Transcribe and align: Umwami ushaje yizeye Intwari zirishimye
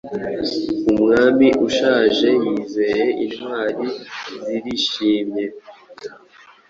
Umwami 0.91 1.47
ushaje 1.67 2.29
yizeye 2.43 3.05
Intwari 3.23 3.85
zirishimye 4.43 5.45